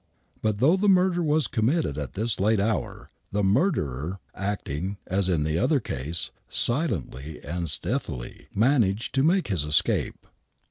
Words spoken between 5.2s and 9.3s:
in the other case, silently and steathily— managed to